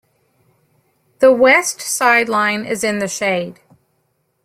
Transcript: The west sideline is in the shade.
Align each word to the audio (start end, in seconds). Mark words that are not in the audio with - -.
The 1.19 1.31
west 1.31 1.79
sideline 1.79 2.65
is 2.65 2.83
in 2.83 2.97
the 2.97 3.07
shade. 3.07 3.59